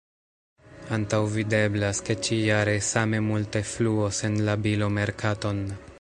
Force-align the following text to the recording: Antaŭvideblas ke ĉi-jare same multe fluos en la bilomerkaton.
Antaŭvideblas 0.97 2.01
ke 2.07 2.15
ĉi-jare 2.29 2.75
same 2.89 3.21
multe 3.29 3.65
fluos 3.75 4.23
en 4.31 4.41
la 4.49 4.57
bilomerkaton. 4.65 5.67